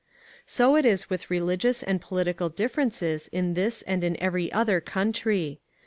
[0.47, 4.81] So it is with the religious and political differences in this and in every other
[4.81, 5.59] country.